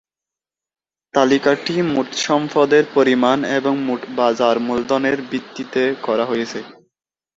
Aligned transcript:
তালিকাটি 1.13 1.75
মোট 1.91 2.09
সম্পদের 2.25 2.83
পরিমাণ 2.93 3.37
এবং 3.57 3.73
মোট 3.87 4.01
বাজার 4.17 4.55
মূলধনের 4.67 5.17
ভিত্তিতে 5.31 5.83
করা 6.05 6.25
হয়েছে। 6.25 6.59